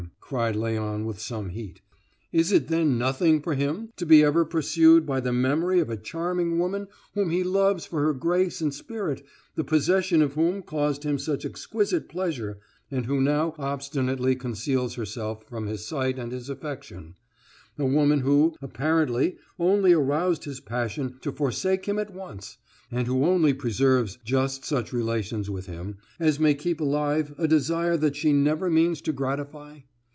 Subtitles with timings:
[0.19, 1.81] cried Léon with some heat.
[2.31, 5.97] "Is it then nothing for him to be ever pursued by the memory of a
[5.97, 9.25] charming woman whom he loves for her grace and spirit,
[9.55, 12.57] the possession of whom caused him such exquisite pleasure,
[12.89, 17.15] and who now obstinately conceals herself from his sight and his affection
[17.77, 22.57] a woman who, apparently, only aroused his passion to forsake him at once,
[22.89, 27.97] and who only preserves just such relations with him as may keep alive a desire
[27.97, 29.79] that she never means to gratify?